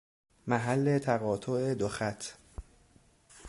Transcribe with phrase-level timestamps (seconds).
[0.47, 2.23] محل تقاطع دو خط